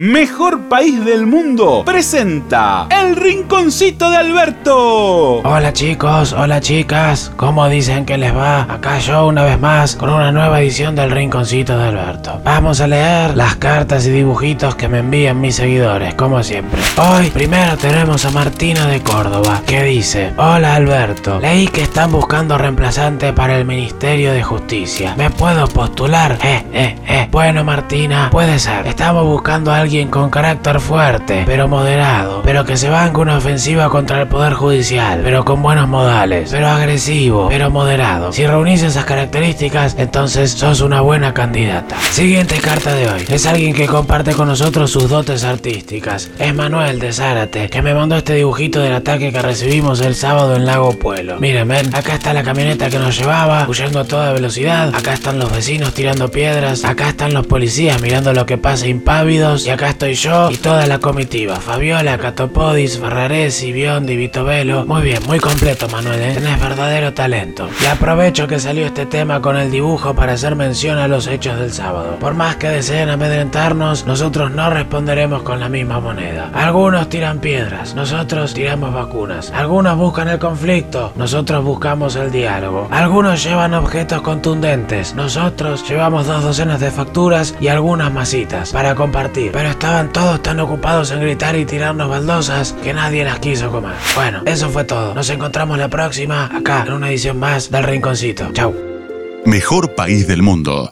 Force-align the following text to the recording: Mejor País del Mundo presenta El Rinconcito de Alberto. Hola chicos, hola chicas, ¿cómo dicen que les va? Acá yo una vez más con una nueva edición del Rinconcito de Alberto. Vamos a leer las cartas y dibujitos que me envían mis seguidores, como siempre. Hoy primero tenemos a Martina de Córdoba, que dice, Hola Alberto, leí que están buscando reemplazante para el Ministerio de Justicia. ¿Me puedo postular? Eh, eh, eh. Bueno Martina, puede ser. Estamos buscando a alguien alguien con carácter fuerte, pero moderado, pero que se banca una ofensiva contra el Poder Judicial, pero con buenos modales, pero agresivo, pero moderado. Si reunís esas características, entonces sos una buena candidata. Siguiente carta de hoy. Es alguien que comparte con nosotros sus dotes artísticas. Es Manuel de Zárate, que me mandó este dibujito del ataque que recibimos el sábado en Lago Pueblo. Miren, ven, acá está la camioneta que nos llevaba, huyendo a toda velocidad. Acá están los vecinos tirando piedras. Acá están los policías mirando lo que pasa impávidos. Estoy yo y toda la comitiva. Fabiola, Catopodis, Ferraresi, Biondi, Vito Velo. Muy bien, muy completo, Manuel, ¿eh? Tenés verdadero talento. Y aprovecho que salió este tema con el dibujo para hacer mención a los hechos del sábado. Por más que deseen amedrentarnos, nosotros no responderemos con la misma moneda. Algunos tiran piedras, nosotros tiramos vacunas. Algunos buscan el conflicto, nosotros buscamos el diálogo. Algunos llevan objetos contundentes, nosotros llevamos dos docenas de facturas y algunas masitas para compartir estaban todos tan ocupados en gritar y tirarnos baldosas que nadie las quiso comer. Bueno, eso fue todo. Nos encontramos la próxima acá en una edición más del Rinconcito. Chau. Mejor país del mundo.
Mejor 0.00 0.68
País 0.68 1.04
del 1.04 1.26
Mundo 1.26 1.82
presenta 1.84 2.86
El 2.88 3.16
Rinconcito 3.16 4.08
de 4.08 4.16
Alberto. 4.18 5.40
Hola 5.40 5.72
chicos, 5.72 6.32
hola 6.32 6.60
chicas, 6.60 7.32
¿cómo 7.34 7.68
dicen 7.68 8.06
que 8.06 8.16
les 8.16 8.32
va? 8.32 8.62
Acá 8.72 9.00
yo 9.00 9.26
una 9.26 9.42
vez 9.42 9.58
más 9.58 9.96
con 9.96 10.10
una 10.10 10.30
nueva 10.30 10.60
edición 10.60 10.94
del 10.94 11.10
Rinconcito 11.10 11.76
de 11.76 11.88
Alberto. 11.88 12.40
Vamos 12.44 12.80
a 12.80 12.86
leer 12.86 13.36
las 13.36 13.56
cartas 13.56 14.06
y 14.06 14.10
dibujitos 14.10 14.76
que 14.76 14.86
me 14.86 15.00
envían 15.00 15.40
mis 15.40 15.56
seguidores, 15.56 16.14
como 16.14 16.44
siempre. 16.44 16.80
Hoy 16.96 17.30
primero 17.30 17.76
tenemos 17.76 18.24
a 18.24 18.30
Martina 18.30 18.86
de 18.86 19.00
Córdoba, 19.00 19.62
que 19.66 19.82
dice, 19.82 20.32
Hola 20.36 20.76
Alberto, 20.76 21.40
leí 21.40 21.66
que 21.66 21.82
están 21.82 22.12
buscando 22.12 22.56
reemplazante 22.56 23.32
para 23.32 23.58
el 23.58 23.64
Ministerio 23.64 24.32
de 24.32 24.44
Justicia. 24.44 25.16
¿Me 25.16 25.28
puedo 25.30 25.66
postular? 25.66 26.38
Eh, 26.40 26.64
eh, 26.72 26.96
eh. 27.04 27.28
Bueno 27.32 27.64
Martina, 27.64 28.28
puede 28.30 28.60
ser. 28.60 28.86
Estamos 28.86 29.24
buscando 29.24 29.72
a 29.72 29.78
alguien 29.78 29.87
alguien 29.88 30.08
con 30.08 30.28
carácter 30.28 30.80
fuerte, 30.80 31.44
pero 31.46 31.66
moderado, 31.66 32.42
pero 32.44 32.66
que 32.66 32.76
se 32.76 32.90
banca 32.90 33.20
una 33.20 33.38
ofensiva 33.38 33.88
contra 33.88 34.20
el 34.20 34.28
Poder 34.28 34.52
Judicial, 34.52 35.22
pero 35.24 35.46
con 35.46 35.62
buenos 35.62 35.88
modales, 35.88 36.50
pero 36.50 36.68
agresivo, 36.68 37.48
pero 37.48 37.70
moderado. 37.70 38.30
Si 38.30 38.46
reunís 38.46 38.82
esas 38.82 39.06
características, 39.06 39.96
entonces 39.98 40.50
sos 40.50 40.82
una 40.82 41.00
buena 41.00 41.32
candidata. 41.32 41.96
Siguiente 42.10 42.58
carta 42.58 42.94
de 42.94 43.08
hoy. 43.08 43.24
Es 43.30 43.46
alguien 43.46 43.72
que 43.72 43.86
comparte 43.86 44.34
con 44.34 44.48
nosotros 44.48 44.90
sus 44.90 45.08
dotes 45.08 45.42
artísticas. 45.42 46.30
Es 46.38 46.54
Manuel 46.54 46.98
de 46.98 47.10
Zárate, 47.10 47.70
que 47.70 47.80
me 47.80 47.94
mandó 47.94 48.16
este 48.16 48.34
dibujito 48.34 48.80
del 48.80 48.92
ataque 48.92 49.32
que 49.32 49.40
recibimos 49.40 50.02
el 50.02 50.14
sábado 50.14 50.54
en 50.54 50.66
Lago 50.66 50.92
Pueblo. 50.98 51.38
Miren, 51.40 51.66
ven, 51.66 51.94
acá 51.96 52.16
está 52.16 52.34
la 52.34 52.42
camioneta 52.42 52.90
que 52.90 52.98
nos 52.98 53.18
llevaba, 53.18 53.66
huyendo 53.66 54.00
a 54.00 54.04
toda 54.04 54.34
velocidad. 54.34 54.94
Acá 54.94 55.14
están 55.14 55.38
los 55.38 55.50
vecinos 55.50 55.94
tirando 55.94 56.30
piedras. 56.30 56.84
Acá 56.84 57.08
están 57.08 57.32
los 57.32 57.46
policías 57.46 58.02
mirando 58.02 58.34
lo 58.34 58.44
que 58.44 58.58
pasa 58.58 58.86
impávidos. 58.86 59.64
Estoy 59.86 60.14
yo 60.14 60.50
y 60.50 60.56
toda 60.56 60.86
la 60.86 60.98
comitiva. 60.98 61.56
Fabiola, 61.56 62.18
Catopodis, 62.18 62.98
Ferraresi, 62.98 63.72
Biondi, 63.72 64.16
Vito 64.16 64.44
Velo. 64.44 64.84
Muy 64.86 65.02
bien, 65.02 65.22
muy 65.26 65.38
completo, 65.38 65.88
Manuel, 65.88 66.20
¿eh? 66.20 66.34
Tenés 66.34 66.60
verdadero 66.60 67.14
talento. 67.14 67.68
Y 67.82 67.86
aprovecho 67.86 68.46
que 68.46 68.58
salió 68.58 68.86
este 68.86 69.06
tema 69.06 69.40
con 69.40 69.56
el 69.56 69.70
dibujo 69.70 70.14
para 70.14 70.32
hacer 70.32 70.56
mención 70.56 70.98
a 70.98 71.08
los 71.08 71.26
hechos 71.26 71.58
del 71.58 71.72
sábado. 71.72 72.16
Por 72.20 72.34
más 72.34 72.56
que 72.56 72.68
deseen 72.68 73.08
amedrentarnos, 73.10 74.06
nosotros 74.06 74.50
no 74.50 74.70
responderemos 74.70 75.42
con 75.42 75.60
la 75.60 75.68
misma 75.68 76.00
moneda. 76.00 76.50
Algunos 76.54 77.08
tiran 77.08 77.38
piedras, 77.38 77.94
nosotros 77.94 78.54
tiramos 78.54 78.92
vacunas. 78.92 79.50
Algunos 79.54 79.96
buscan 79.96 80.28
el 80.28 80.38
conflicto, 80.38 81.12
nosotros 81.16 81.64
buscamos 81.64 82.16
el 82.16 82.30
diálogo. 82.30 82.88
Algunos 82.90 83.42
llevan 83.44 83.74
objetos 83.74 84.22
contundentes, 84.22 85.14
nosotros 85.14 85.88
llevamos 85.88 86.26
dos 86.26 86.42
docenas 86.42 86.80
de 86.80 86.90
facturas 86.90 87.54
y 87.60 87.68
algunas 87.68 88.12
masitas 88.12 88.72
para 88.72 88.94
compartir 88.94 89.52
estaban 89.70 90.12
todos 90.12 90.42
tan 90.42 90.60
ocupados 90.60 91.10
en 91.10 91.20
gritar 91.20 91.56
y 91.56 91.64
tirarnos 91.64 92.08
baldosas 92.08 92.74
que 92.82 92.92
nadie 92.92 93.24
las 93.24 93.38
quiso 93.38 93.70
comer. 93.70 93.94
Bueno, 94.14 94.42
eso 94.46 94.68
fue 94.70 94.84
todo. 94.84 95.14
Nos 95.14 95.30
encontramos 95.30 95.78
la 95.78 95.88
próxima 95.88 96.46
acá 96.46 96.84
en 96.86 96.92
una 96.92 97.08
edición 97.08 97.38
más 97.38 97.70
del 97.70 97.84
Rinconcito. 97.84 98.50
Chau. 98.52 98.74
Mejor 99.44 99.94
país 99.94 100.26
del 100.26 100.42
mundo. 100.42 100.86